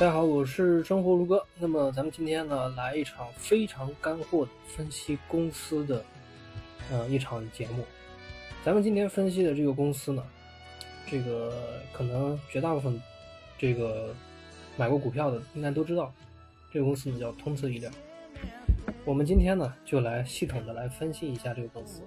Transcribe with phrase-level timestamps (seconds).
[0.00, 1.44] 大家好，我是生活如歌。
[1.58, 6.02] 那么咱们今天呢，来一场非常干货的分析公司的，
[6.90, 7.84] 呃，一场节目。
[8.64, 10.24] 咱们今天分析的这个公司呢，
[11.06, 11.52] 这个
[11.92, 12.98] 可能绝大部分
[13.58, 14.14] 这个
[14.74, 16.10] 买过股票的应该都知道，
[16.72, 17.90] 这个公司呢叫通策医疗。
[19.04, 22.00] 我们今天呢就来系统的来分析一下这个公司。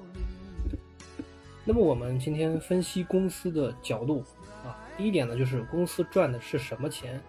[1.63, 4.25] 那么我们今天分析公司的角度
[4.65, 7.21] 啊，第一点呢就是公司赚的是什么钱。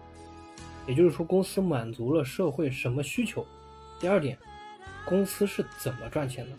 [0.87, 3.43] 也就是说，公司满足了社会什么需求？
[3.99, 4.37] 第二点，
[5.03, 6.51] 公司是怎么赚钱的？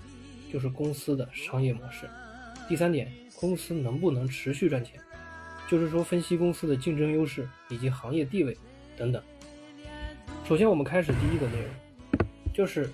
[0.53, 2.09] 就是公司的商业模式。
[2.69, 5.01] 第三点，公司能不能持续赚钱？
[5.69, 8.57] 就是说，分析公司的竞争优势以及行业地位
[8.97, 9.23] 等等。
[10.45, 11.71] 首先，我们开始第一个内容，
[12.53, 12.91] 就是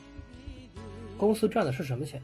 [1.16, 2.20] 公司赚的是什么钱？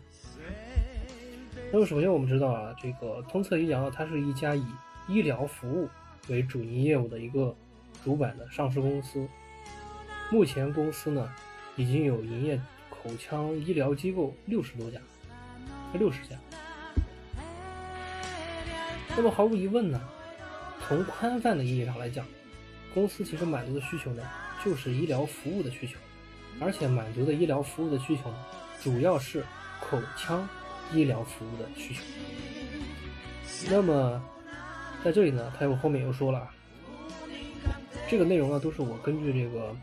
[1.72, 4.64] 那么，首先我们知道啊，这个通策医疗它是一家以
[5.08, 5.88] 医疗服务
[6.28, 7.56] 为主营业务的一个。
[8.04, 9.28] 主板的上市公司，
[10.30, 11.30] 目前公司呢
[11.76, 12.60] 已经有营业
[12.90, 14.98] 口腔医疗机构六十多家，
[15.92, 16.36] 六十家。
[19.16, 20.00] 那么毫无疑问呢，
[20.86, 22.24] 从宽泛的意义上来讲，
[22.94, 24.22] 公司其实满足的需求呢
[24.64, 25.98] 就是医疗服务的需求，
[26.60, 28.36] 而且满足的医疗服务的需求呢
[28.80, 29.44] 主要是
[29.80, 30.48] 口腔
[30.92, 32.00] 医疗服务的需求。
[33.70, 34.22] 那么
[35.04, 36.48] 在这里呢，他又后面又说了。
[38.10, 39.76] 这个内容呢，都是我根据这个，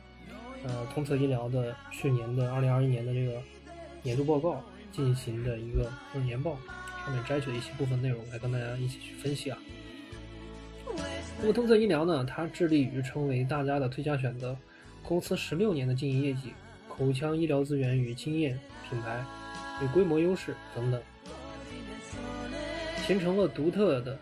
[0.64, 3.40] 呃，通策医疗的去年的二零二一年的这个
[4.02, 6.58] 年度报告进行的一个就是年报，
[7.06, 9.58] 上面摘取的一些部分内容来跟大家一起去分析啊。
[11.40, 14.58] 那么通策医疗呢，它致力于成为大家的最佳选择，
[15.04, 16.52] 公司十六年的经营业绩、
[16.90, 18.60] 口腔医疗资源与经验、
[18.90, 19.24] 品牌
[19.84, 21.00] 与规模优势等等，
[23.06, 24.18] 形成了独特的。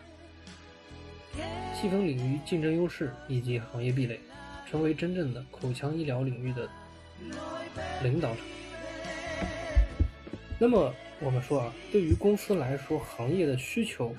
[1.73, 4.19] 细分领域竞争优势以及行业壁垒，
[4.69, 6.69] 成为真正的口腔医疗领域的
[8.01, 8.41] 领导者。
[10.59, 14.15] 那么我们说啊，对于公司来说，行业的需求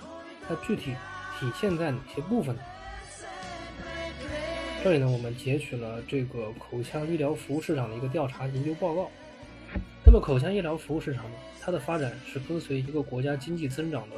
[0.46, 0.92] 它具体
[1.38, 2.62] 体现在哪些部分呢？
[4.82, 9.10] 这里呢，我们截取了这个口腔医疗服务市场的一个调查研究报告。
[10.04, 14.16] 那么口腔医疗服务市场呢，它的发展是跟随一个国家经济增长的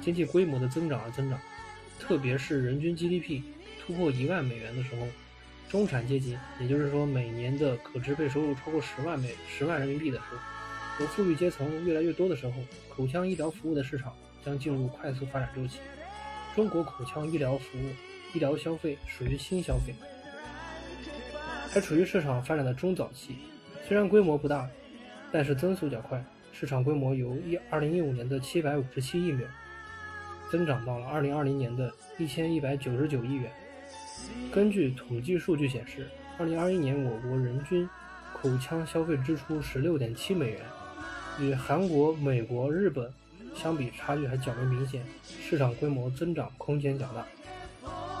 [0.00, 1.40] 经济规模的增长而增长。
[2.06, 3.40] 特别是人均 GDP
[3.80, 5.06] 突破一万美元的时候，
[5.70, 10.36] 中产阶级，也就是说每年的可支配收入超过十万美十万人民币的时候，
[10.98, 12.52] 和富裕阶层越来越多的时候，
[12.90, 14.12] 口腔医疗服务的市场
[14.44, 15.78] 将进入快速发展周期。
[16.54, 17.88] 中国口腔医疗服务、
[18.34, 19.94] 医疗消费属于新消费，
[21.70, 23.36] 还处于市场发展的中早期。
[23.88, 24.68] 虽然规模不大，
[25.32, 26.22] 但是增速较快，
[26.52, 29.50] 市场规模由一二零一五年的七百五十七亿美元。
[30.54, 33.50] 增长到了二零二零年的一千一百九十九亿元。
[34.52, 36.06] 根据统计数据显示，
[36.38, 37.90] 二零二一年我国人均
[38.32, 40.60] 口腔消费支出十六点七美元，
[41.40, 43.12] 与韩国、美国、日本
[43.52, 47.26] 相比差距还较为明显，市场规模增长空间较大。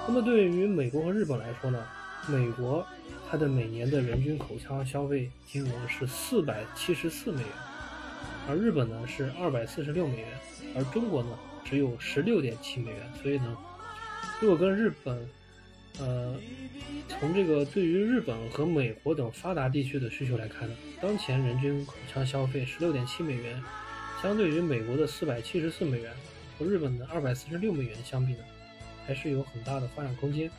[0.08, 1.86] 那么对于美国和日本来说呢？
[2.26, 2.84] 美国
[3.30, 7.48] 它的每年的人均口腔消费金额是四百七十四美元，
[8.48, 10.28] 而日本呢是二百四十六美元，
[10.74, 11.28] 而中国呢？
[11.64, 13.56] 只有十六点七美元，所以呢，
[14.40, 15.28] 如果跟日本，
[15.98, 16.36] 呃，
[17.08, 23.62] 从这个对于日本和美国等发达地区的需求来看呢，当前人均口腔消费十六点七美元，
[24.22, 26.12] 相对于美国的四百七十四美元
[26.58, 28.44] 和日本的二百四十六美元相比呢，
[29.06, 30.50] 还是有很大的发展空间。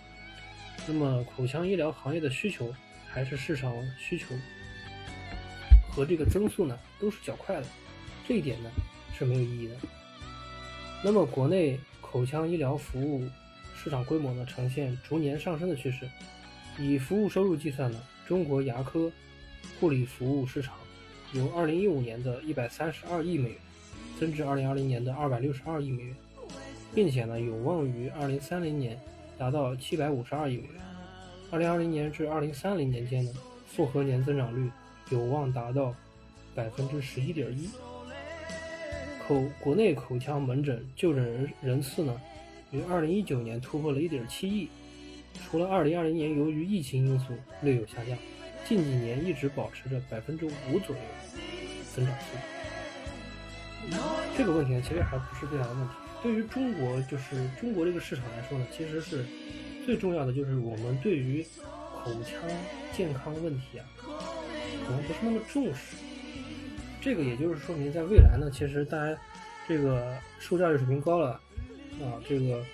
[0.87, 2.73] 那么，口腔医疗行业的需求
[3.07, 4.35] 还是市场需求
[5.89, 7.67] 和这个增速呢，都是较快的，
[8.27, 8.69] 这一点呢
[9.17, 9.75] 是没有意义的。
[11.05, 13.23] 那么，国内口腔医疗服务
[13.75, 16.09] 市场规模呢，呈现逐年上升的趋势。
[16.79, 19.11] 以服务收入计算呢，中国牙科
[19.79, 20.73] 护理服务市场
[21.33, 23.57] 由2015年的132亿美元
[24.19, 26.15] 增至2020年的262亿美元，
[26.95, 28.99] 并且呢，有望于2030年
[29.37, 30.81] 达到752亿美元。
[31.51, 33.31] 2020年至2030年间呢，
[33.67, 34.71] 复合年增长率
[35.11, 35.93] 有望达到
[36.55, 37.69] 百分之十一点一。
[39.27, 42.21] 口国内口腔门诊就诊人人次呢，
[42.71, 44.69] 于二零一九年突破了一点七亿。
[45.43, 48.17] 除了二零二零年由于疫情因素略有下降，
[48.65, 51.01] 近几年一直保持着百分之五左右
[51.93, 53.97] 增长速度。
[54.37, 55.93] 这个问题呢，其实还不是最大的问题。
[56.21, 59.25] 对于中国，就是中国这个市场来说呢，其实是
[59.85, 61.43] 最重要的，就是我们对于
[62.03, 62.39] 口腔
[62.95, 63.85] 健康问题啊，
[64.85, 65.97] 可能不是那么重视。
[67.05, 69.15] 这个也就是说明，在未来呢，其实大家
[69.67, 71.39] 这个受教育水平高了
[72.01, 72.65] 啊，这个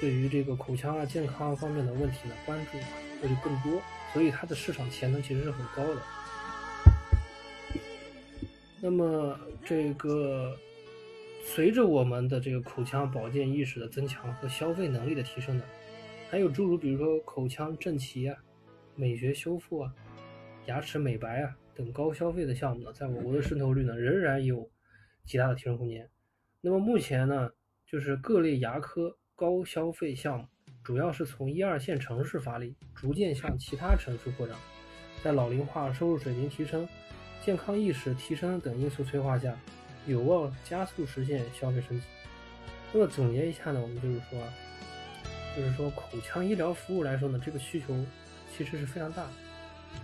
[0.00, 2.78] 对于这个口腔啊健康方面的问题呢，关注
[3.20, 3.82] 那就更多，
[4.12, 6.00] 所以它的市场潜能其实是很高的。
[8.80, 10.56] 那么这个
[11.44, 15.64] 随着我们的这个口腔保健意识的增强和消费能力的提升呢，
[16.30, 18.36] 还有诸如比如说口腔正畸啊、
[18.94, 19.92] 美学修复啊、
[20.66, 24.68] 牙齿美白啊等高消费的项目呢，在我国的渗透率呢仍然有
[25.26, 26.08] 极大的提升空间。
[26.62, 27.50] 那么目前呢，
[27.86, 30.46] 就是各类牙科高消费项目，
[30.82, 34.58] 主要是从一二线城市发力，逐渐向其他城市扩张。
[35.22, 36.88] 在老龄化、收入水平提升、
[37.42, 39.54] 健康意识提升等因素催化下，
[40.06, 42.06] 有望加速实现消费升级。
[42.92, 44.40] 那么总结一下呢，我们就是说，
[45.54, 47.94] 就是说口腔医疗服务来说呢，这个需求
[48.56, 49.30] 其实是非常大的。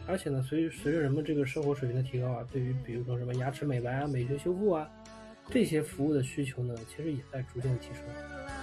[0.06, 4.88] 而且呢，随随着人们这个生活水平的提高啊，对于比如说什么牙齿美白啊、美学修复啊。
[5.50, 8.04] 这些服务的需求呢，其实也在逐渐的提升。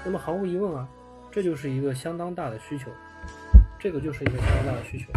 [0.06, 0.90] 那么毫无疑问啊，
[1.30, 2.90] 这就是一个相当大的需求，
[3.78, 5.12] 这个就是一个相当大的需求。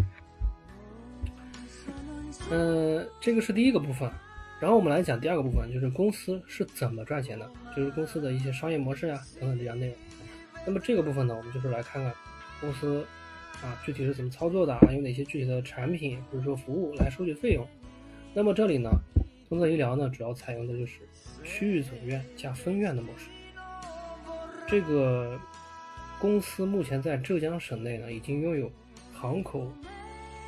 [2.51, 4.11] 嗯，这个是第一个部分。
[4.61, 9.97] 然后我们来讲第二个部分，就是公司是怎么赚钱的，就是公司的一些商业模式呀等等这样内容。
[10.67, 12.13] 那么这个部分呢，我们就是来看看
[12.61, 13.07] 公司
[13.61, 17.67] 啊具体是怎么操作的啊，有哪些具体的产品或者说服务来收取费用。
[18.33, 18.91] 那么这里呢，
[19.49, 21.01] 通策医疗呢主要采用的就是。
[21.45, 23.27] 区域总院加分院的模式，
[24.65, 25.37] 这个
[26.21, 28.71] 公司目前在浙江省内呢，已经拥有
[29.13, 29.67] 航口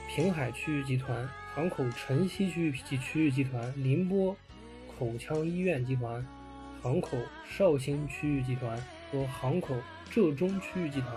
[0.08, 4.36] 平海区域集团、航口城西区域及区域集团、宁波
[4.96, 6.24] 口腔医院集团、
[6.80, 8.80] 航口绍兴区域集团
[9.10, 9.74] 和航口
[10.08, 11.12] 浙中区域集团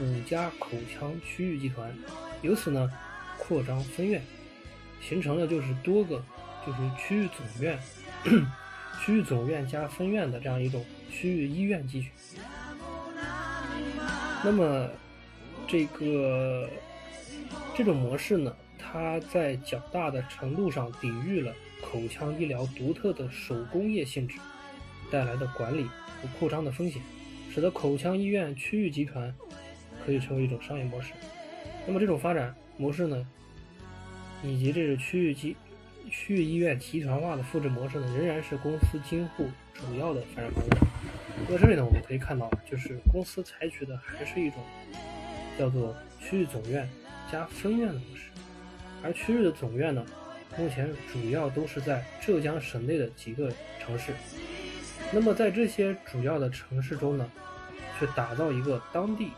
[0.00, 1.94] 五家口腔区域集团，
[2.42, 2.90] 由此呢
[3.38, 4.22] 扩张分院，
[5.00, 6.22] 形成了就是多个
[6.66, 7.78] 就是区域总院。
[9.02, 12.10] 区域总院加分院的这样一种区域医院集群，
[14.44, 14.90] 那么
[15.66, 16.68] 这个
[17.74, 21.50] 这种模式呢，它在较大的程度上抵御了
[21.80, 24.38] 口腔医疗独特的手工业性质
[25.10, 27.00] 带来的管理和扩张的风险，
[27.50, 29.34] 使得口腔医院区域集团
[30.10, 31.12] 可以成为一种商业模式。
[31.86, 33.24] 那么这种发展模式呢，
[34.42, 35.56] 以及这个区域集。
[36.10, 40.88] 区域医院集团化的复制模式呢，仍然是公司今后主要的发展方向。
[41.46, 44.58] 那么这里呢，我们可以看到，就是公司采取的还是一种
[45.56, 46.88] 叫做区域总院
[47.30, 48.30] 加分院的模式。
[49.04, 50.04] 而区域的总院呢，
[50.58, 54.12] 目前主要都是在浙江省内的几个城市。
[55.12, 57.30] 那么在这些主要的城市中呢，
[58.00, 59.30] 去打造一个当地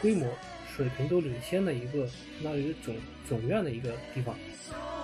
[0.00, 0.26] 规模、
[0.74, 2.94] 水平都领先的一个相当于总
[3.28, 4.34] 总院的一个地方。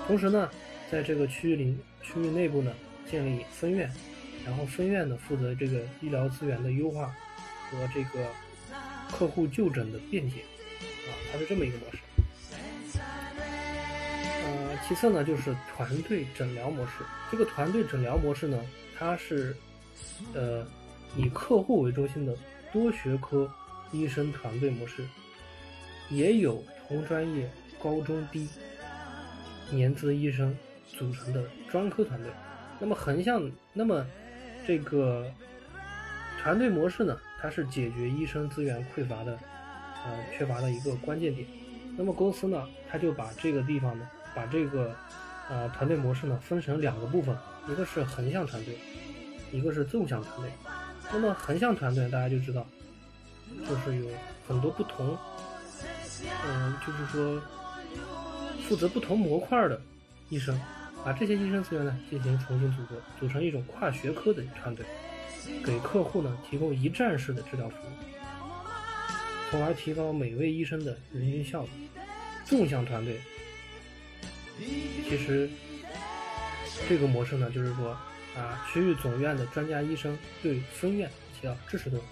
[0.07, 0.51] 同时呢，
[0.91, 2.73] 在这个区域里，区域内部呢，
[3.11, 3.91] 建立分院，
[4.45, 7.07] 然后分院呢负责这个医疗资源的优化
[7.71, 8.27] 和这个
[9.11, 11.99] 客户就诊的便捷，啊，它是这么一个模式。
[14.45, 16.93] 呃，其次呢就是团队诊疗模式。
[17.31, 18.61] 这个团队诊疗模式呢，
[18.99, 19.57] 它是
[20.35, 20.67] 呃
[21.17, 22.37] 以客户为中心的
[22.73, 23.51] 多学科
[23.93, 25.07] 医生团队模式，
[26.11, 27.49] 也有同专业
[27.81, 28.49] 高中低
[29.71, 30.57] 年资医生。
[30.99, 32.31] 组成的专科团队，
[32.79, 34.07] 那么横向，那么
[34.67, 35.27] 这个
[36.39, 39.33] 团队模式呢，它是解决医生资源匮乏的，
[40.05, 41.49] 呃，缺乏的一个关键点。
[41.97, 44.95] 那么公司呢，它就把这个地方呢，把这个
[45.49, 47.35] 呃团队模式呢，分成两个部分，
[47.71, 48.77] 一个是横向团队，
[49.51, 50.51] 一个是纵向团队。
[51.11, 52.67] 那么横向团队大家就知道，
[53.69, 54.09] 就是有
[54.47, 55.17] 很多不同，
[56.47, 57.43] 嗯，就是说
[58.69, 59.81] 负责不同模块的
[60.29, 60.59] 医生。
[61.05, 64.87] 把这些医生资源呢进行重新组合，组成一种跨学科的团队，
[65.65, 67.91] 给客户呢提供一站式的治疗服务，
[69.51, 71.71] 从而提高每位医生的人均效率。
[72.45, 73.21] 纵向团队，
[75.09, 75.49] 其实
[76.89, 77.91] 这个模式呢，就是说
[78.37, 82.09] 啊，区域总院的专家医生对分院起到支持作用，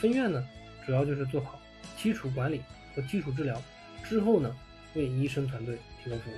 [0.00, 0.44] 分院呢
[0.86, 1.60] 主要就是做好
[1.96, 2.60] 基础管理
[2.94, 3.60] 和基础治疗，
[4.04, 4.54] 之后呢
[4.94, 6.34] 为医生团队提供服务。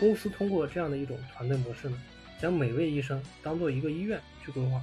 [0.00, 2.02] 公司通过这样的一种团队模式呢，
[2.40, 4.82] 将每位医生当做一个医院去规划，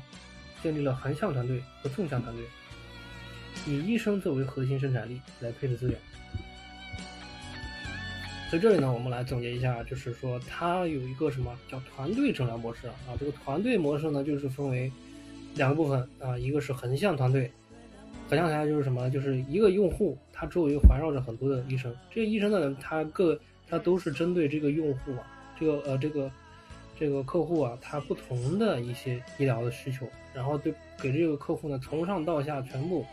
[0.61, 2.45] 建立了横向团队和纵向团队，
[3.67, 5.99] 以医生作为核心生产力来配置资源。
[8.49, 12.95] 所以这里呢，我们来总结一下，就是说它有一个什么叫团队诊疗模式啊？
[13.19, 14.91] 这个团队模式呢，就是分为
[15.55, 17.51] 两个部分啊，一个是横向团队，
[18.29, 19.09] 横向团队就是什么？
[19.09, 23.39] 就是一个用户，他周围环绕着很多的医生，这些医生呢，他各。
[23.67, 25.25] 他都是针对这个用户啊，
[25.59, 26.31] 这个呃这个
[26.99, 33.03] 这个客户啊，他不同的一些医疗的需求，然后对给这个客户呢从上到下全部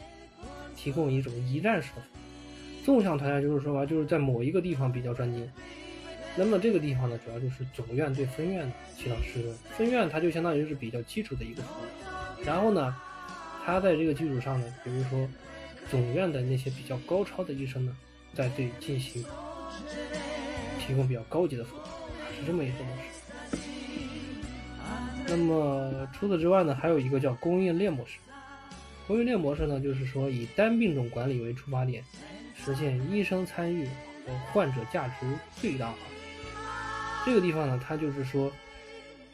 [0.76, 2.84] 提供一种一站式的服务。
[2.84, 5.50] 纵向团队就是说吧，就是在某一个地方比较专精。
[6.36, 9.54] 那么这个地方呢，主要就是总院对分院起到施工。
[9.70, 12.44] 分院它就相当于是比较基础的一个服务。
[12.44, 12.94] 然后呢，
[13.64, 15.28] 它在这个基础上呢，比如说
[15.90, 17.96] 总院的那些比较高超的医生呢，
[18.34, 19.24] 在对进行
[20.80, 21.80] 提供比较高级的服务，
[22.36, 23.02] 是这么一个模式。
[25.28, 28.18] 那么除此之外呢，还有一个叫供应链模式。
[29.06, 32.04] 供应链模式呢，就是说以单病种管理为出发点，
[32.54, 33.86] 实现医生参与
[34.26, 35.26] 和患者价值
[35.60, 35.96] 最大化。
[37.24, 38.50] 这个地方呢，它就是说，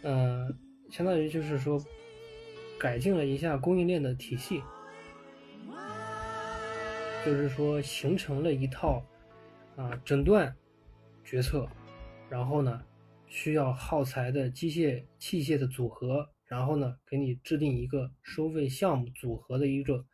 [0.02, 0.48] 呃，
[0.90, 1.82] 相当于就是说，
[2.78, 4.62] 改进了一下供应链的体系，
[7.24, 9.04] 就是说形成了一套
[9.76, 10.54] 啊诊断
[11.24, 11.68] 决策，
[12.30, 12.82] 然后呢，
[13.26, 16.28] 需要耗材的机械器械的组合。
[16.48, 20.06] 然后呢，给你制定一个收费项目组合的一个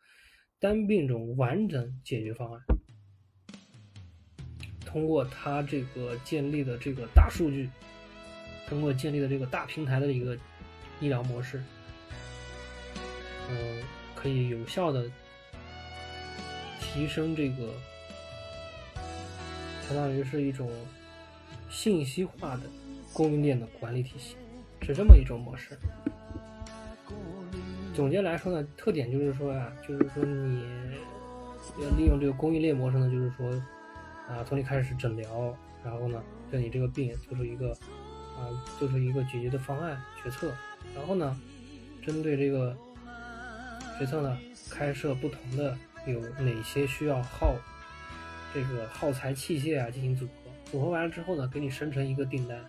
[0.59, 2.61] 单病种完整解决方案。
[4.85, 7.69] 通过它这个建立的这个大数据，
[8.67, 10.37] 通过建立的这个大平台的一个
[10.99, 11.63] 医疗模式，
[13.49, 13.83] 嗯，
[14.15, 15.09] 可以有效的
[16.79, 17.73] 提升这个，
[19.87, 20.69] 相当于是一种
[21.69, 22.61] 信息化的
[23.13, 24.35] 供应链的管理体系，
[24.81, 25.77] 是这么一种模式。
[27.93, 33.49] 总结来说呢，特点就是说啊，就是说你要利用这个供应链模式呢，就是说
[34.27, 36.21] 啊，从你开始诊疗，然后呢，
[36.51, 37.71] 对你这个病做出一个
[38.37, 40.51] 啊，做出一个解决的方案决策，
[40.93, 41.39] 然后呢，
[42.05, 42.75] 针对这个
[43.97, 44.37] 决策呢，
[44.69, 47.55] 开设不同的有哪些需要耗
[48.53, 50.31] 这个耗材器械啊进行组合，
[50.71, 52.59] 组合完了之后呢，给你生成一个订单，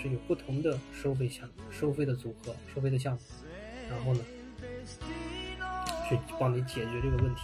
[0.00, 3.20] 是有不同的收费项、收费的组合、收费的项目，
[3.90, 4.20] 然后呢。
[6.08, 7.42] 去帮你解决这个问题，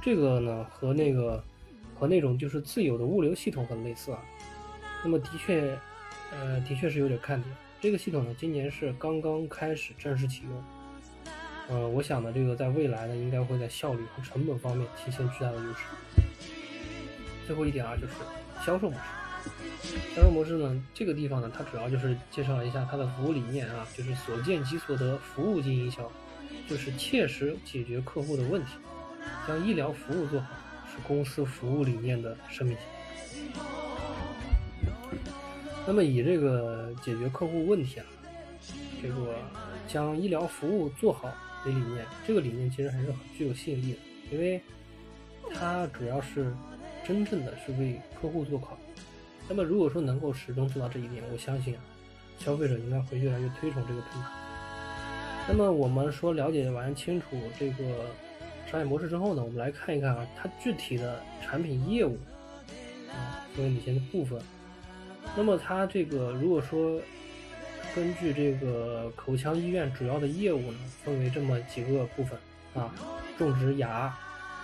[0.00, 1.44] 这个呢和那个
[1.94, 4.24] 和那种就是自有的物流系统很类似啊。
[5.04, 5.78] 那么的确，
[6.32, 7.54] 呃，的确是有点看点。
[7.78, 10.64] 这个系统呢，今年是刚刚开始正式启用。
[11.68, 15.80] 呃，我想呢，这个在未来呢，应该会在效率和成本方面体现巨大的优势。
[17.46, 18.12] 最后一点啊，就是
[18.64, 19.00] 销售模式。
[20.14, 26.10] 销售模式呢，这个地方呢，它主要就是介绍了一下它的服务理念啊，就是所见即所得，服务经营销。
[26.68, 28.72] 就是切实解决客户的问题，
[29.46, 30.48] 将医疗服务做好，
[30.90, 32.84] 是公司服务理念的生命线。
[35.86, 38.06] 那么以这个解决客户问题啊，
[39.00, 39.36] 这个
[39.86, 41.32] 将医疗服务做好
[41.72, 43.98] 理念，这个理念其实还是很具有吸引力的，
[44.32, 44.60] 因为
[45.54, 46.52] 它主要是
[47.04, 48.78] 真正的是为客户做好。
[49.48, 51.80] 那么如果说能够始终做到这一点，我相信啊，
[52.38, 54.28] 消费者应该会越来越推崇这个品牌。
[55.48, 57.84] 那么我们说了解完清楚这个
[58.68, 62.18] 商业模式之后呢，我们来看一看啊，它具体的产品业务
[63.08, 64.40] 啊作为哪些的部分。
[65.36, 67.00] 那么它这个如果说
[67.96, 72.38] 根据这个口腔医院主要的业务呢，分为这么几个部分
[72.74, 72.94] 啊，
[73.38, 74.14] 种植牙，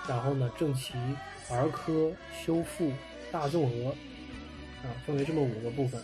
[0.06, 0.92] 然后呢正畸、
[1.48, 2.12] 儿科、
[2.44, 2.92] 修复、
[3.30, 3.88] 大综合
[4.82, 5.98] 啊，分为这么五个部分。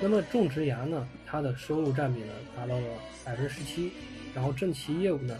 [0.00, 2.86] 那么种植牙呢，它的收入占比呢达到了
[3.22, 3.92] 百分之十七，
[4.34, 5.38] 然后正畸业务呢，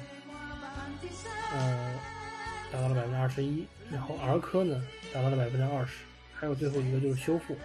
[1.55, 1.95] 呃，
[2.71, 6.05] 达到了百分之二十一，然后儿科呢达到了百分之二十，
[6.35, 7.57] 还有最后一个就是修复，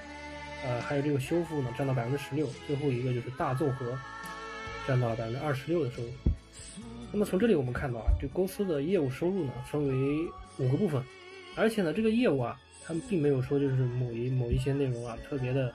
[0.66, 3.98] 呃，还有这个修复呢占到百分之十六，最后一个就是大综合，
[4.88, 6.10] 占到了百分之二十六的收入。
[7.12, 10.28] 那么从这里我们看到啊，这公司的业务收入呢分为
[10.58, 11.04] 五个部分，
[11.56, 15.74] 而且呢这个业务啊，他们并没有说就是某一某一些内容啊特别的。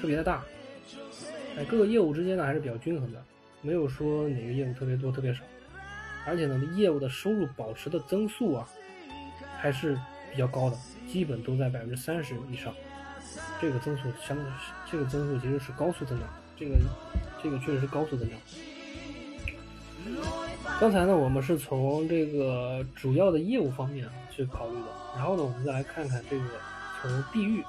[0.00, 0.44] 特别的大，
[1.56, 3.24] 哎，各个业务之间呢还是比较均衡的，
[3.62, 5.44] 没有说哪个业务特别多特别少，
[6.26, 8.68] 而且呢，业务的收入保持的增速啊，
[9.56, 9.96] 还是
[10.32, 12.74] 比较高的，基本都在百分之三十以上，
[13.60, 14.46] 这个增速相当，
[14.90, 16.76] 这个增速其实是高速增长，这个
[17.42, 18.38] 这个确实是高速增长。
[20.80, 24.86] 刚才呢，我们是从这个主要的业务方面去考虑的，
[25.16, 26.44] 然后呢，我们再来看看这个
[27.00, 27.64] 从地域。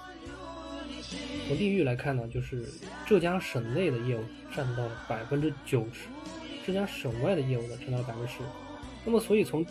[1.48, 2.66] 从地域来看呢，就是
[3.06, 6.08] 浙江省内的业务占到了百分之九十，
[6.66, 8.40] 浙江省外的业务呢占到了百分之十。
[9.06, 9.64] 那么，所以从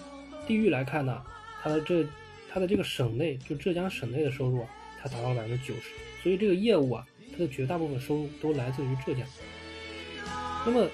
[0.46, 1.20] 地域来看呢，
[1.60, 2.06] 它的这
[2.50, 4.68] 它的这个省内，就浙江省内的收入啊，
[5.04, 5.90] 它达到百分之九十。
[6.22, 9.26] 所以这个业务啊，它的绝大部分收入都来自于浙江。
[10.64, 10.88] 那么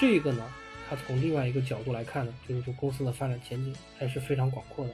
[0.00, 0.44] 这个呢，
[0.90, 4.92] 它从另外一个角度来看呢，就是说公司的发展前景还是非常广阔的，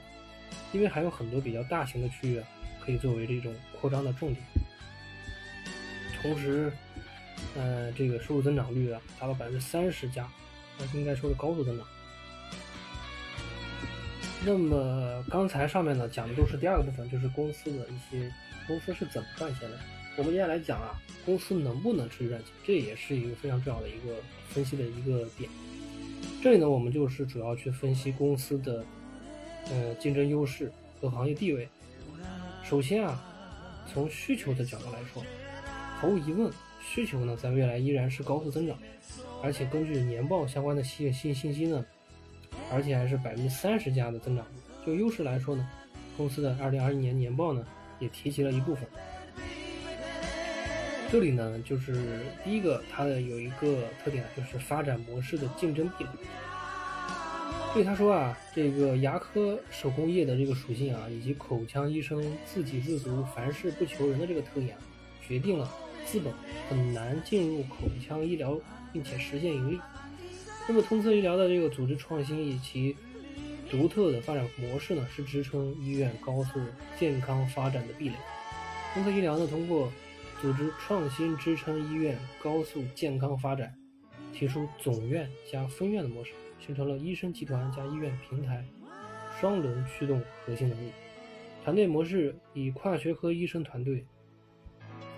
[0.73, 2.47] 因为还有很多比较大型的区域啊，
[2.85, 4.45] 可以作为这种扩张的重点。
[6.21, 6.71] 同时，
[7.57, 10.29] 呃，这个收入增长率啊，达到百分之三十加，
[10.79, 11.87] 那应该说是高速增长。
[14.47, 18.31] 那么刚才上面呢讲的都是第二个部分，就是公司的一些
[18.67, 19.79] 公司是怎么赚钱的。
[20.19, 24.17] 我们接下来讲啊，公司能不能持续赚钱，这也是一个非常重要的一个
[24.51, 25.49] 分析的一个点。
[26.43, 28.85] 这里呢，我们就是主要去分析公司的
[29.71, 30.71] 呃竞争优势
[31.01, 31.67] 和行业地位。
[32.63, 33.25] 首先啊，
[33.91, 35.23] 从需求的角度来说，
[35.97, 38.77] 毫无疑问，需求呢在未来依然是高速增长，
[39.43, 41.83] 而且根据年报相关的信信信息呢。
[42.73, 44.45] 而且还是百分之三十加的增长。
[44.85, 45.69] 就优势来说呢，
[46.17, 47.67] 公司的二零二一年年报呢
[47.99, 48.87] 也提及了一部分。
[51.11, 56.11] 这里呢就是第一个，它的有一个特点就是发展模式的竞争壁垒。
[57.73, 64.83] 所以他说啊，这个牙科手工业的这个属性啊，以及口腔医生自给自足、凡事不求人的这个特点啊，
[65.27, 65.69] 决定了
[66.05, 66.33] 资本
[66.69, 68.57] 很难进入口腔医疗，
[68.93, 69.81] 并且实现盈利。
[70.67, 72.97] 那么，通策医疗的这个组织创新以及
[73.71, 76.59] 独特的发展模式呢，是支撑医院高速
[76.99, 78.15] 健康发展的壁垒。
[78.95, 79.93] 通策医疗呢，通过
[80.41, 83.75] 组织创新支撑医院高速健康发展，
[84.33, 86.33] 提出总院加分院的模式，
[86.65, 88.65] 形成了医生集团加医院平台
[89.39, 90.91] 双轮驱动核心能力。
[91.63, 94.07] 团队模式以跨学科医生团队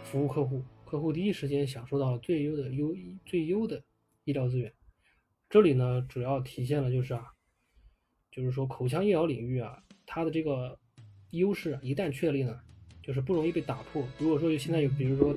[0.02, 3.80] 服务客户，客户第一时间享受到了最优的优最优的
[4.24, 4.72] 医疗资源。
[5.56, 7.32] 这里呢，主要体现了就是啊，
[8.30, 10.78] 就是说口腔医疗领域啊，它的这个
[11.30, 12.60] 优势一旦确立呢，
[13.02, 14.06] 就是不容易被打破。
[14.18, 15.34] 如果说现在有，比如说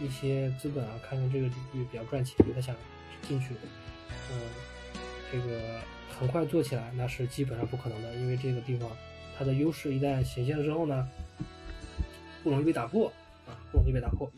[0.00, 2.74] 一些资本啊，看看这个领域比较赚钱，他想
[3.22, 3.54] 进去，
[4.32, 4.50] 嗯，
[5.30, 5.80] 这个
[6.18, 8.90] 很快做起来，那是基本上不可能的，因为这个地方
[9.38, 11.08] 它的优势一旦显现了之后呢，
[12.42, 13.06] 不容易被打破
[13.46, 14.28] 啊，不容易被打破。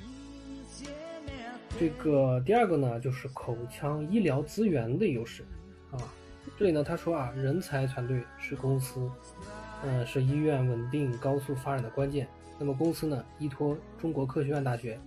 [1.78, 5.44] 这个第二个呢，就是口腔医疗资源的优势
[5.92, 5.96] 啊。
[6.58, 9.08] 这里呢，他说啊，人才团队是公司，
[9.84, 12.26] 嗯，是医院稳定高速发展的关键。
[12.58, 14.98] 那么公司呢，依托中国科学院大学、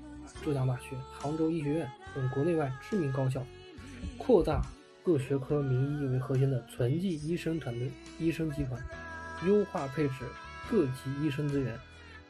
[0.46, 3.46] 浙江大学、杭州医学院等国内外知名高校，
[4.18, 4.62] 扩大
[5.04, 8.82] 各学科名医为核心的存技医生团队、医生集团，
[9.46, 10.24] 优化配置
[10.70, 11.78] 各级医生资源，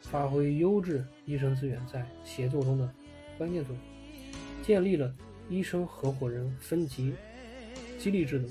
[0.02, 2.90] 发挥优质医生资源在协作中的
[3.38, 3.91] 关键作用。
[4.62, 5.14] 建立了
[5.50, 7.14] 医生合伙人分级
[8.00, 8.48] 激励制度，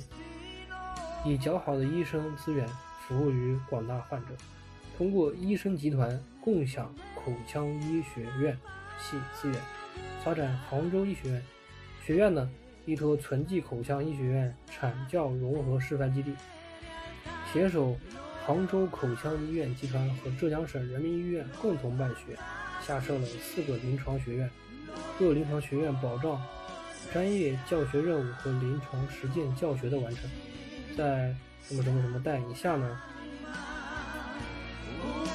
[1.25, 2.69] 以较好的医生资源
[3.07, 4.29] 服务于广大患者。
[4.97, 8.57] 通过医生集团共享口腔医学院
[8.99, 9.59] 系资源，
[10.23, 11.43] 发展杭州医学院。
[12.05, 12.51] 学院呢，
[12.85, 16.35] 依托存济口腔医学院产教融合示范基地，
[17.51, 17.97] 携手
[18.45, 22.37] 杭州口腔医院集团和浙江省人民医院共同办学，
[22.83, 24.51] 下设了四个临床学院。
[25.21, 26.43] 各临床学院保障
[27.13, 30.31] 专业教学任务和临床实践教学的完成，
[30.97, 32.99] 在什么什么什么带以下呢？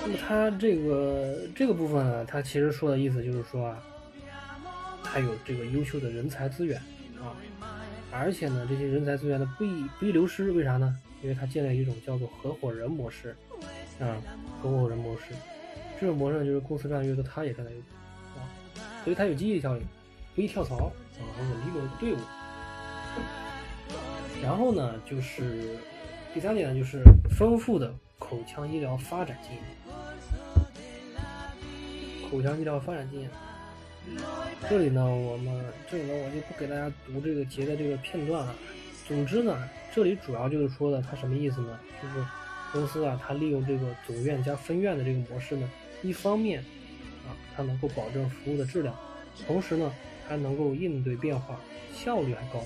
[0.02, 3.78] 那么它这个这个部分呢，它其实说的意思就是说啊，
[5.04, 6.82] 它有这个优秀的人才资源
[7.22, 7.38] 啊，
[8.12, 10.98] 而且呢，这些人才资源呢不易不易流失，为啥呢？
[11.22, 13.36] 因为它建立一种叫做合伙人模式
[14.00, 14.18] 啊，
[14.64, 15.36] 合伙人模式，
[16.02, 17.86] 这种模式就是公司赚的越多，他也赚的越多。
[19.06, 19.84] 所以它有激励效应，
[20.34, 20.92] 不易跳槽啊，
[21.40, 22.18] 稳定的队伍。
[24.42, 25.78] 然后呢，就是
[26.34, 29.62] 第三点呢，就是丰富的口腔医疗发展经验。
[32.32, 33.30] 口腔医疗发展经验，
[34.68, 38.56] 这里呢，我们这里呢，我就不给大家读这个节的这个片段了。
[39.08, 41.80] 总之呢，这里主要就是说的，它什么意思呢？
[42.02, 42.26] 就是
[42.72, 45.70] 公司啊，它利用这个总院加分院的这个模式呢，
[46.02, 46.66] 一方面。
[47.28, 48.96] 啊，它能够保证服务的质量，
[49.48, 49.92] 同时呢，
[50.28, 51.60] 还能够应对变化，
[51.94, 52.64] 效率还高，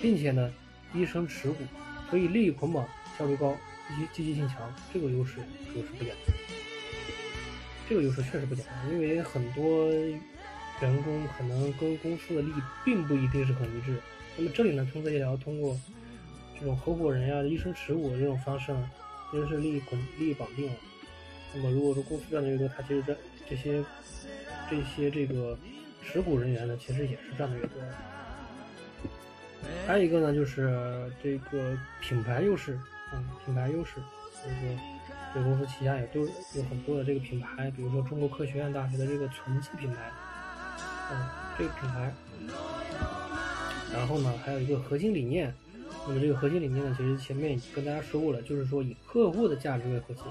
[0.00, 0.52] 并且呢，
[0.94, 1.56] 医生持股，
[2.10, 2.86] 所以利益捆绑，
[3.18, 3.56] 效率高，
[3.88, 5.36] 积极积极性强，这个优势
[5.68, 6.34] 可是不简单。
[7.88, 9.92] 这个优势确实不简单，因为很多
[10.80, 14.00] 员工可能跟公司的利益并不一定是很一致。
[14.36, 15.78] 那么这里呢，通策医疗通过
[16.58, 18.90] 这种合伙人呀、医生持股这种方式呢，
[19.30, 20.74] 其实是利益捆利益绑定了。
[21.54, 23.14] 那么如果说公司赚的越多，他其实在。
[23.48, 23.84] 这些
[24.68, 25.56] 这些这个
[26.02, 27.80] 持股人员呢，其实也是赚的越多。
[29.86, 32.78] 还有一个呢，就是这个品牌优势，
[33.12, 33.94] 嗯，品牌优势，
[34.42, 34.78] 就是说，
[35.34, 40.10] 这公司旗下也都有很多的这个品牌，比如说中国科学院大学的这个存记品牌，
[41.10, 41.28] 嗯，
[41.58, 42.12] 这个品牌。
[43.92, 45.54] 然后呢，还有一个核心理念，
[46.06, 50.24] 那么这个核心理念呢，其实前面已经跟大家说过了，就是说以客户的价值为核心。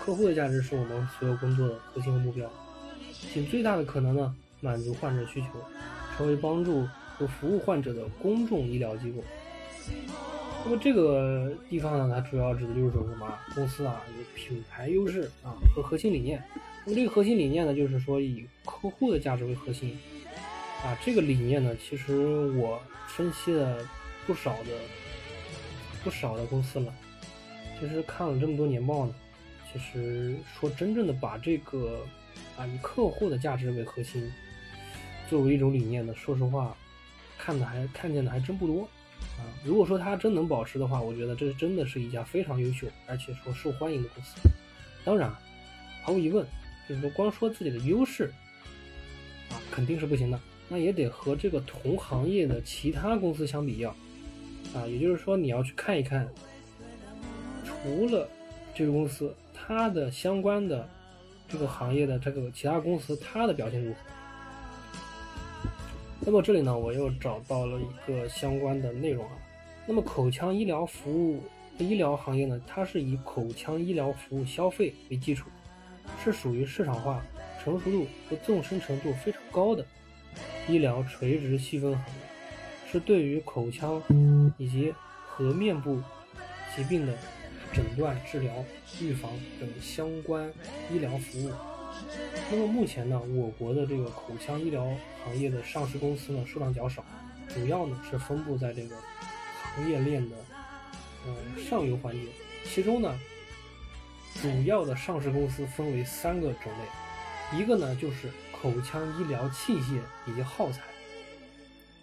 [0.00, 2.50] 客户的价值是我们所有工作的核心和目标，
[3.32, 5.48] 尽最大的可能呢满足患者需求，
[6.16, 6.86] 成为帮助
[7.16, 9.22] 和服务患者的公众医疗机构。
[10.64, 13.32] 那么这个地方呢，它主要指的就是说什么？
[13.54, 16.42] 公司啊有品牌优势啊和核心理念。
[16.84, 19.96] 那么这个核心理念呢，就是说以客户的价值为核心
[20.84, 20.98] 啊。
[21.02, 23.78] 这个理念呢，其实我分析了
[24.26, 24.70] 不少的
[26.02, 26.92] 不少的公司了。
[27.78, 29.14] 其实看了这么多年报呢，
[29.72, 32.00] 其实说真正的把这个
[32.56, 34.30] 啊以客户的价值为核心
[35.28, 36.74] 作为一种理念的，说实话，
[37.38, 38.88] 看的还看见的还真不多。
[39.36, 44.36] 啊，如果说它真能保持的话，我觉得这真的是一家非常优秀而且说受欢迎的公司。
[45.04, 45.32] 当然，
[46.02, 46.46] 毫无疑问，
[46.88, 48.32] 就是说光说自己的优势，
[49.50, 50.40] 啊，肯定是不行的。
[50.68, 53.90] 那也得和这个同行业的其他公司相比较，
[54.74, 56.28] 啊，也就是说你要去看一看，
[57.64, 58.28] 除了
[58.74, 60.88] 这个公司，它的相关的
[61.48, 63.98] 这个行业的这个其他公司，它的表现如何。
[66.20, 69.32] 那么这里呢，我又找到了一个相关的内容啊。
[69.86, 71.42] 那么口腔医疗服务
[71.78, 75.48] 医疗行业呢，它是以口腔医疗服务消费为基础，
[76.22, 77.22] 是属于市场化、
[77.62, 79.84] 成熟度和纵深程度非常高的
[80.68, 82.12] 医疗垂直细分行业，
[82.90, 84.02] 是对于口腔
[84.58, 84.92] 以及
[85.26, 86.00] 颌面部
[86.76, 87.14] 疾病的
[87.72, 88.52] 诊断、治疗、
[89.00, 90.52] 预防等相关
[90.90, 91.50] 医疗服务。
[92.50, 94.86] 那么目前呢，我国的这个口腔医疗
[95.24, 97.04] 行业的上市公司呢数量较少，
[97.48, 98.94] 主要呢是分布在这个
[99.74, 100.36] 行业链的
[101.26, 102.28] 呃上游环节。
[102.64, 103.18] 其中呢，
[104.40, 106.72] 主要的上市公司分为三个种
[107.52, 110.82] 类，一个呢就是口腔医疗器械以及耗材，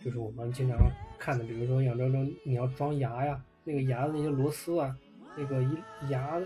[0.04, 0.78] 就是我们经常
[1.17, 4.95] 看的，比如说养装装你要装牙呀，那个牙的那些螺丝啊，
[5.36, 5.63] 那个
[6.10, 6.41] 牙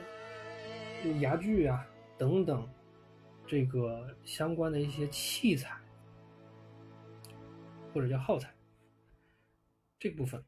[1.20, 1.86] 牙具啊
[2.18, 2.68] 等等。
[3.52, 5.76] 这个相关的一些器材，
[7.92, 8.54] 或者叫耗材，
[9.98, 10.40] 这部分，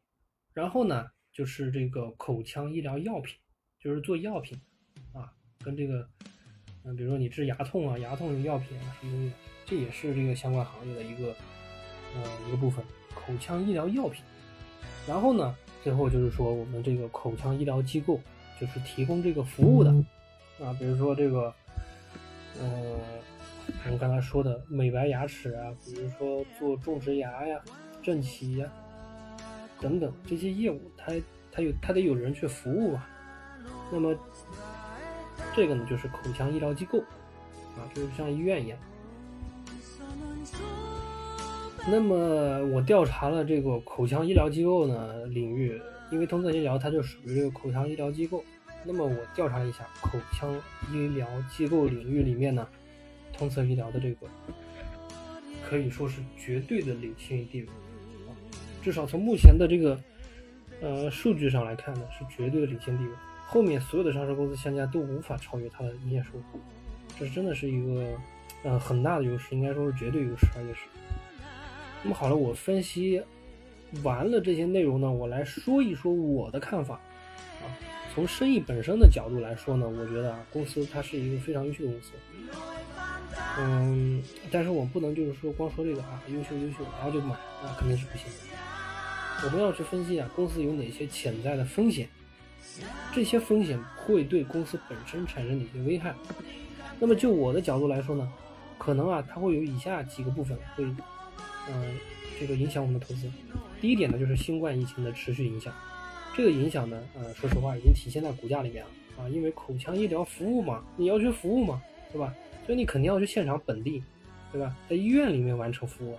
[0.54, 3.36] 然后呢，就是这个口腔医疗药品，
[3.80, 4.56] 就是做药品，
[5.14, 6.08] 啊，跟这个，
[6.84, 9.34] 嗯，比如说你治牙痛啊，牙痛用药品啊什么东西，
[9.66, 11.36] 这也是这个相关行业的一个，
[12.14, 14.24] 呃，一个部分，口腔医疗药品。
[15.08, 18.20] 然后呢，最后就是说我们这个口腔医疗机构，
[18.62, 19.90] 就是提供这个服务的，
[20.64, 21.54] 啊，比如说这个。
[22.62, 22.70] 嗯，
[23.86, 27.60] 我们刚才说的美白牙齿啊，比如说做种植牙呀、
[28.04, 28.68] 正畸呀
[29.80, 31.14] 等等这些业务，它
[31.52, 33.10] 它有它得有人去服务啊。
[33.92, 34.14] 那么
[35.56, 37.00] 这个呢，就是口腔医疗机构
[37.78, 38.78] 啊，就是像医院一样。
[41.90, 48.44] 那么我调查了这个口腔医疗机构呢领域，因为通策医疗它就属于这个口腔医疗机构。
[48.84, 50.54] 那么我调查一下口腔
[50.92, 52.68] 医疗机构领域里面呢，
[53.32, 54.28] 通策医疗的这个
[55.64, 57.68] 可以说是绝对的领先地位，
[58.82, 60.02] 至少从目前的这个
[60.82, 63.12] 呃数据上来看呢，是绝对的领先地位。
[63.46, 66.60] 后面所有的上市公司相加都无法超越它的营业收入，
[67.20, 68.08] 这真的是一个
[68.64, 70.88] 呃很大的优势，应该说是绝对优势，而且是。
[72.02, 73.22] 那么好了，我分析
[74.02, 77.00] 完了这些内容呢，我来说一说我的看法。
[78.14, 82.12] 从生意本身的角度来说呢，我觉得啊，公司它是一个非常优秀的公司。
[83.58, 84.22] 嗯，
[84.52, 89.46] 但是我不能就是说光说这个啊，优秀优秀，然后就买，那肯定是不行的。
[89.46, 92.08] 我们要去分析啊，公司有哪些潜在的风险，
[93.14, 96.14] 这些风险会对公司本身产生哪些危害。
[97.00, 98.30] 那么就我的角度来说呢，
[98.78, 100.84] 可能啊，它会有以下几个部分会，
[101.70, 101.98] 嗯，
[102.40, 103.32] 这个影响我们的投资。
[103.80, 105.74] 第一点呢，就是新冠疫情的持续影响。
[106.36, 112.34] 这个影响呢，呃，说实话已经体现在股价里面了啊，因为口腔医疗服务嘛，你要去服务嘛，对吧？
[112.66, 114.02] 所以你肯定要去现场本地，
[114.52, 114.76] 对吧？
[114.90, 116.18] 在医院里面完成服务。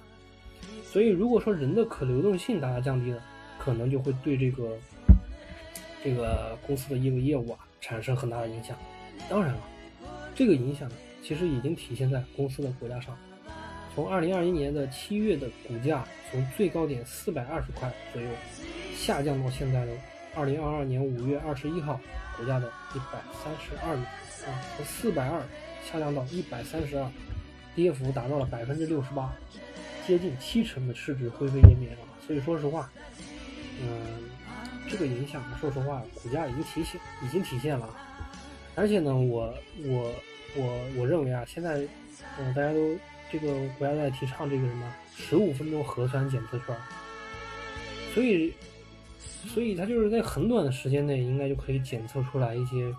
[0.85, 3.23] 所以如果说人的可流动性大大降低了，
[3.59, 4.77] 可能就会对这个
[6.05, 8.77] 这个公司的业务业务啊产生很大的影响。
[9.31, 9.61] 当然了，
[10.35, 13.17] 这个影响呢，其实已经体现在公司的股价上。
[13.95, 18.29] 从二零二一年的七月的股价，从最高点四百二十块左右。
[19.03, 19.91] 下降到现在的
[20.33, 22.01] 二零二二年五月二十一号，
[22.37, 24.05] 股价的一百三十二元
[24.47, 25.43] 啊，从四百二
[25.85, 27.11] 下降到一百三十二，
[27.75, 29.33] 跌幅达到了百分之六十八，
[30.07, 32.07] 接近七成的市值灰飞烟灭啊。
[32.25, 32.89] 所以说实话，
[33.81, 34.23] 嗯，
[34.89, 37.91] 这个影响，说实话，股价已经体现，已经体现了。
[38.77, 39.53] 而且呢，我
[39.85, 40.13] 我
[40.55, 41.85] 我我认为啊，现在
[42.39, 42.97] 嗯，大家都
[43.33, 43.49] 这个
[43.81, 46.77] 国家在提倡这个什么十五分钟核酸检测圈，
[48.15, 48.55] 所以。
[49.47, 52.95] 所以它就是在很短的时间内，应该就可以检测出来一些，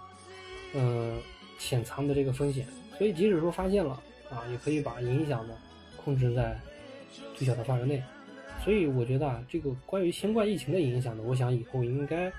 [0.76, 1.20] 嗯，
[1.58, 2.66] 潜藏的这个风险。
[2.98, 3.94] 所以即使说发现了
[4.30, 5.56] 啊，也可以把影响呢
[5.98, 6.60] 控制在
[7.36, 8.04] 最小的范围内。
[8.64, 12.32] 所以我觉得啊，这个关于新冠疫情的影响呢，我想以后应该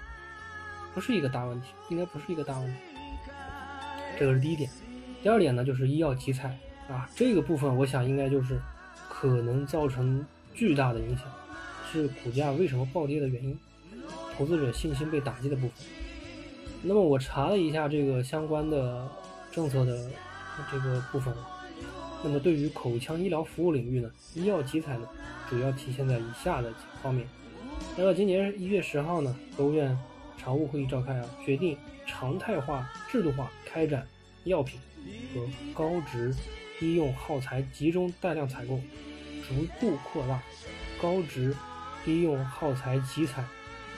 [0.95, 2.75] 不是一个大问题，应该不是一个大问题。
[4.19, 4.71] 这个是第一点。
[5.23, 6.57] 第二点呢，就是医药集采
[6.89, 8.61] 啊，这个部分我想应该就是
[9.09, 11.27] 可能造成巨大的影响，
[11.91, 13.59] 是股价为什么暴跌的原因，
[14.37, 15.71] 投资者信心被打击的部分。
[16.83, 19.09] 那么我查了一下这个相关的
[19.51, 20.11] 政策的
[20.71, 21.35] 这个部分，
[22.23, 25.09] 那么对于口腔医疗服务领域呢，医药集采呢，
[25.49, 27.27] 主要体现在以下的几方面。
[27.97, 29.99] 那么今年一月十号呢，国务院
[30.37, 34.07] 常务会议召开啊，决定常态化、制度化开展
[34.45, 34.81] 药品。
[35.35, 36.35] 和高值
[36.81, 38.81] 医用耗材集中带量采购，
[39.47, 40.41] 逐步扩大
[40.99, 41.55] 高值
[42.07, 43.45] 医用耗材集采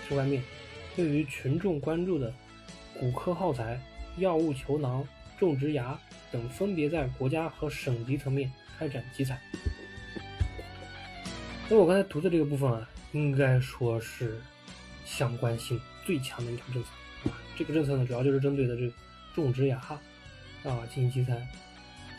[0.09, 0.43] 覆盖面。
[0.95, 2.33] 对于群众关注的
[2.99, 3.81] 骨科耗材、
[4.19, 5.07] 药物球囊、
[5.39, 5.99] 种植牙
[6.31, 9.41] 等，分别在国家和省级层面开展集采。
[11.69, 14.41] 那我刚才读的这个部分啊，应该说是
[15.05, 16.89] 相关性最强的一条政策。
[17.57, 18.93] 这个政策呢，主要就是针对的这个
[19.35, 19.77] 种植牙。
[20.65, 21.47] 啊，进行集采，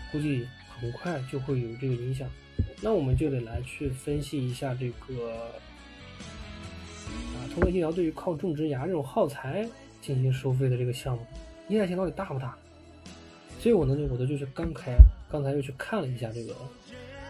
[0.10, 2.30] 估计很快就会有这个影响。
[2.82, 5.54] 那我们就得来去分析一下这个
[7.58, 9.68] 啊，通过医疗对于靠种植牙这种耗材
[10.00, 11.26] 进行收费的这个项目，
[11.68, 12.56] 依赖性到底大不大？
[13.60, 14.94] 所以我呢，我的就是刚开，
[15.28, 16.54] 刚才又去看了一下这个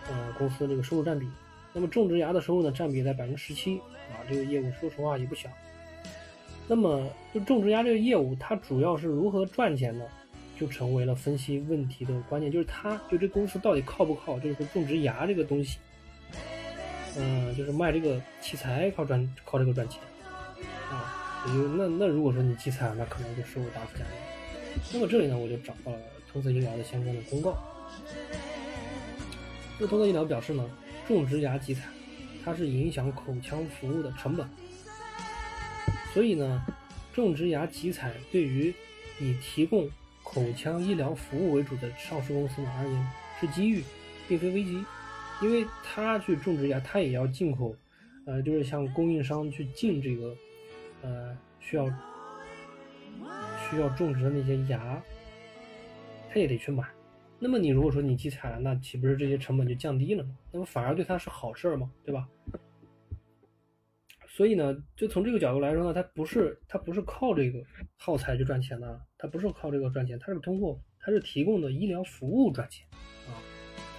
[0.09, 1.25] 呃公司这个收入占比。
[1.73, 3.77] 那么种植牙的收入呢，占比在百分之十七
[4.11, 5.49] 啊，这个业务说实话也不小。
[6.67, 10.05] 那么就种植牙这个业务，它主要是如何赚钱的？
[10.59, 14.37] 就成为了分析问题的关键，就是它，就这公司到底靠不靠？
[14.39, 15.77] 就是种植牙这个东西，
[17.15, 20.01] 嗯，就是卖这个器材靠赚，靠这个赚钱
[21.45, 24.13] 也就那那如果说你集采，那可能就收入大幅下降。
[24.93, 26.00] 那么这里呢，我就找到了
[26.32, 27.58] 通策医疗的相关的公告。
[29.80, 30.69] 这通策医疗表示呢，
[31.08, 31.84] 种植牙集采，
[32.43, 34.47] 它是影响口腔服务的成本，
[36.13, 36.65] 所以呢，
[37.13, 38.73] 种植牙集采对于
[39.19, 39.89] 以提供
[40.23, 43.08] 口腔医疗服务为主的上市公司呢而言
[43.39, 43.84] 是机遇，
[44.28, 44.84] 并非危机，
[45.41, 47.76] 因为他去种植牙，他也要进口，
[48.26, 50.36] 呃，就是向供应商去进这个，
[51.01, 51.86] 呃，需要
[53.69, 55.01] 需要种植的那些牙，
[56.29, 56.86] 他也得去买。
[57.39, 60.36] 那么你如果说你集采了，那岂不是这些成本就降低了吗？
[60.51, 61.91] 那么反而对他是好事儿吗？
[62.03, 62.27] 对吧？
[64.27, 67.60] 所以呢，就从这个角度来说呢，他不是他不是靠这个
[67.97, 72.86] 耗材去赚钱的，他不是靠这个赚钱，他是通过他是提供的医疗服务赚钱
[73.27, 73.38] 啊，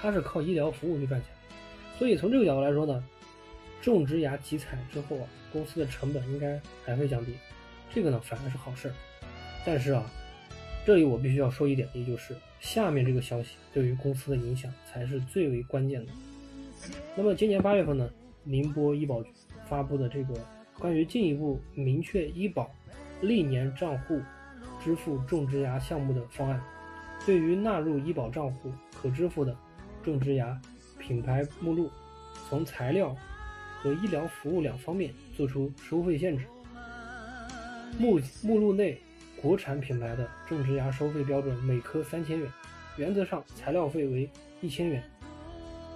[0.00, 1.30] 他是靠医疗服务去赚钱。
[1.96, 3.04] 所以从这个角度来说呢，
[3.80, 7.34] 种植牙集采之后啊，公司的成本应该还会降低，
[7.92, 8.92] 这个呢反而是好事。
[9.64, 10.04] 但是啊，
[10.86, 16.12] 这里我必须要说一点，也就是下面这个消息对于公司的影响才是最为关键的。
[17.16, 18.10] 那么今年八月份呢，
[18.44, 19.30] 宁波医保局。
[19.68, 20.32] 发布的这个
[20.78, 22.74] 关于进一步明确医保
[23.20, 24.18] 历年账户
[24.82, 26.58] 支付种植牙项目的方案，
[27.26, 29.54] 对于纳入医保账户可支付的
[30.02, 30.58] 种植牙
[30.98, 31.90] 品牌目录，
[32.48, 33.14] 从材料
[33.80, 36.44] 和医疗服务两方面做出收费限制。
[37.98, 39.00] 目目录内
[39.40, 42.52] 国产品牌的种植牙收费标准每颗三千元，
[42.96, 44.28] 原则上材料费为
[44.60, 45.02] 一千元，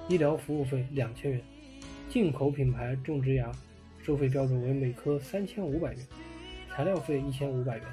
[0.09, 1.41] 医疗服务费两千元。
[2.09, 3.51] 进口品牌种植牙
[4.03, 6.07] 收费标准为每颗三千五百元，
[6.71, 7.87] 材料费一千五百元，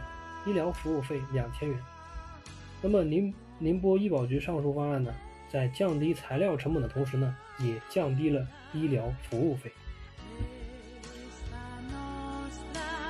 [0.46, 1.80] 医疗服务费两千元。
[2.82, 5.14] 那么宁宁波医保局上述方案呢，
[5.52, 9.72] 在降低材料成本的同时呢，也降低了医疗服务费。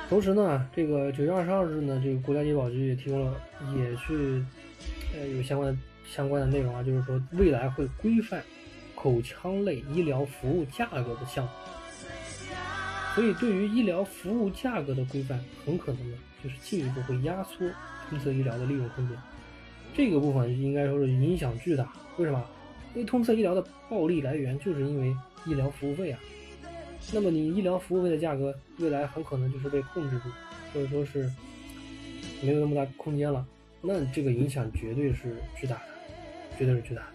[0.08, 3.40] 同时呢，这个九月二十二日呢，这个国家医保局也提供了，
[3.76, 4.44] 也去
[5.14, 8.42] 呃有相关相关的内容啊，就是说未来会规范。
[9.02, 11.50] 口腔类医疗服务价格的项目，
[13.14, 17.66] 所以对于医疗服务价格的规范，很可能呢就是进一步会压缩
[18.10, 19.16] 通策医疗的利润空间。
[19.94, 21.90] 这个部分应该说是影响巨大。
[22.18, 22.44] 为什么？
[22.92, 26.20] 因为通策医疗的暴利来源就是因为医疗服务费啊。
[27.12, 30.28] 那么你医疗服务费的价格未来很可能就是被控制住，
[30.72, 31.30] 或者说是
[32.42, 33.46] 没有那么大空间了。
[33.80, 35.82] 那这个影响绝对是巨大的，
[36.58, 37.08] 绝对是巨大的。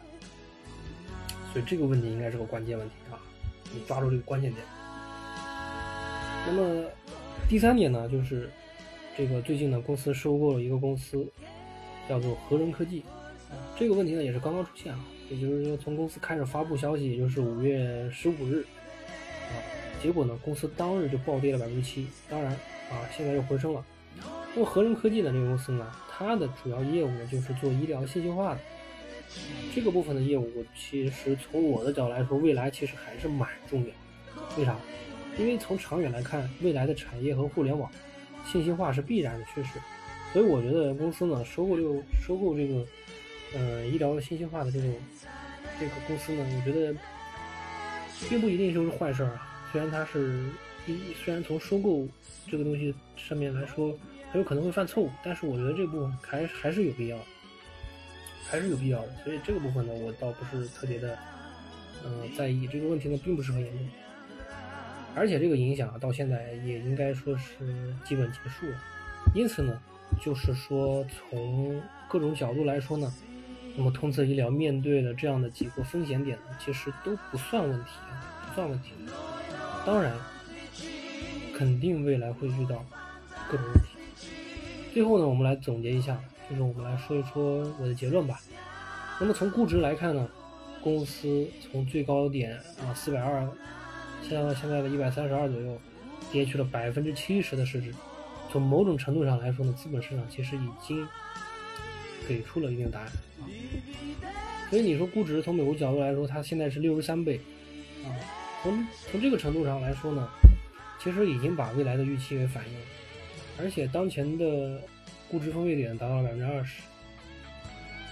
[1.53, 3.21] 所以这个问题应该是个关键问题啊，
[3.73, 4.65] 你抓住这个关键点。
[6.47, 6.83] 那么
[7.47, 8.49] 第三点呢，就是
[9.15, 11.25] 这个最近呢，公司收购了一个公司，
[12.09, 13.03] 叫做和仁科技。
[13.77, 18.65] 这个问题呢也是刚刚出现啊，也就是说从公司开始发布消息，也就是五月十五日
[19.49, 19.53] 啊，
[20.01, 22.07] 结果呢，公司当日就暴跌了百分之七。
[22.29, 23.83] 当然啊，现在又回升了。
[24.53, 28.59] 那么和人科技呢这个公司呢，它的主要业务呢就是做医疗信息化的。
[29.73, 33.87] 这个部分的业务，其实从我的角度来说，未来其实还是蛮重要。
[34.57, 34.77] 为啥？
[35.37, 37.91] 因为从长远来看，未来的产业和互联网
[38.45, 39.79] 信息化是必然的趋势，
[40.31, 42.85] 所以我觉得公司呢收购就收购这个
[43.55, 44.93] 呃医疗信息化的这种
[45.79, 46.93] 这个公司呢，我觉得
[48.29, 49.65] 并不一定就是坏事儿啊。
[49.71, 50.43] 虽然它是
[50.85, 52.07] 一虽然从收购
[52.49, 53.97] 这个东西上面来说，
[54.31, 57.17] 很有可能会犯错误，但是我觉得这部分还还是有必要，
[58.47, 59.09] 还是有必要的。
[59.23, 61.17] 所以这个部分呢，我倒不是特别的
[62.03, 63.87] 呃在意这个问题呢，并不是很严重。
[65.15, 68.77] 而且这个影响到现在也应该说是基本结束了，
[69.33, 69.81] 因此呢，
[70.21, 73.13] 就是说从各种角度来说呢，
[73.77, 77.89] 那么通策医疗面对的这样的几个风险点呢，其实都不算问题，
[78.47, 78.91] 不算问题。
[79.85, 80.13] 当然，
[81.53, 82.83] 肯定未来会遇到
[83.49, 83.89] 各种问题。
[84.93, 86.17] 最后呢，我们来总结一下，
[86.49, 88.39] 就是我们来说一说我的结论吧。
[89.19, 90.27] 那么从估值来看呢，
[90.81, 93.47] 公司从最高点啊四百二。
[94.23, 95.77] 现在现在的一百三十二左右，
[96.31, 97.93] 跌去了百分之七十的市值。
[98.49, 101.07] 从某种程度上来说呢，资本市场其实已经
[102.27, 103.07] 给出了一定答案
[103.39, 103.43] 啊。
[104.69, 107.39] 所以你说估值从美国角度来说，它现在是六十三倍
[108.03, 108.09] 啊。
[108.61, 110.29] 从从这个程度上来说呢，
[111.01, 112.85] 其实已经把未来的预期给反映了，
[113.59, 114.81] 而且当前的
[115.29, 116.81] 估值分位点达到了百分之二十。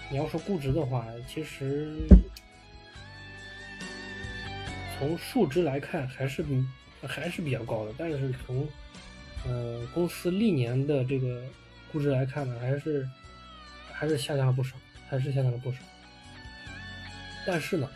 [0.10, 1.94] 你要说估值的话，其实。
[5.00, 6.46] 从数值来看，还是
[7.02, 8.66] 还是比较高的，但是从
[9.46, 11.42] 呃公司历年的这个
[11.92, 13.06] 估值来看呢，还是
[13.94, 14.76] 还是下降了不少，
[15.08, 15.78] 还是下降了不少。
[17.46, 17.90] 但是呢，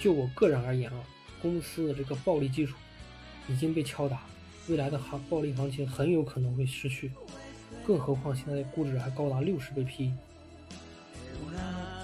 [0.00, 0.98] 就我个人而言啊，
[1.40, 2.76] 公司的这个暴利基础
[3.48, 4.22] 已经被敲打，
[4.68, 7.10] 未来的行暴利行情很有可能会失去，
[7.86, 10.12] 更何况现在估值还高达六十倍 PE。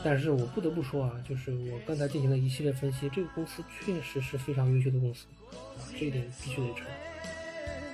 [0.04, 6.94] 但是我不得不说啊，就是我刚才进行的一系列分析，这个公司确实是非常优秀的公司，啊，这一点必须得承认。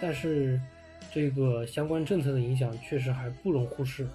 [0.01, 0.61] 但是，
[1.13, 4.07] 这个相关政策的影响确实还不容忽视，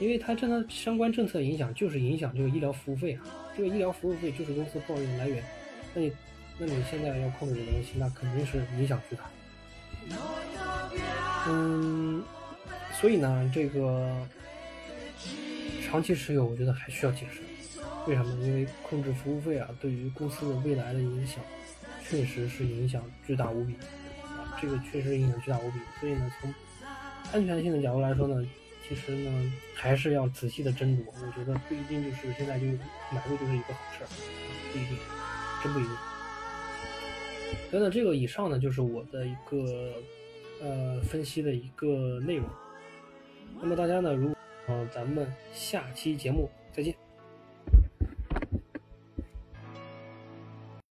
[0.00, 3.22] 因为它这个相关政策影响就是影响这个医疗服务费啊，
[3.56, 5.42] 这个医疗服务费就是公司暴利的来源。
[5.94, 6.12] 那你，
[6.58, 9.30] 那你现在要控制这个东西，那肯定是影响巨大。
[11.48, 12.22] 嗯，
[13.00, 14.26] 所以呢，这个。
[15.84, 17.42] 长期持有，我觉得还需要谨慎。
[18.06, 18.32] 为什么？
[18.46, 21.44] 因为控制服务费啊，对于公司的未来的影响，
[22.02, 23.74] 确实是影响巨大无比
[24.22, 24.56] 啊！
[24.58, 25.78] 这个确实影响巨大无比。
[26.00, 26.54] 所以呢，从
[27.30, 28.42] 安全性的角度来说呢，
[28.86, 31.04] 其实呢，还是要仔细的斟酌。
[31.06, 32.66] 我觉得不一定就是现在就
[33.10, 34.08] 买入就是一个好事儿，
[34.72, 34.96] 不一定，
[35.62, 35.92] 真不一定。
[37.70, 39.94] 所以呢，这个以上呢，就是我的一个
[40.60, 42.46] 呃分析的一个内容。
[43.60, 44.36] 那么大家呢，如果
[44.68, 47.01] 嗯，咱们下期节目再见。